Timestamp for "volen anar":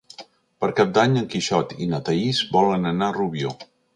2.57-3.13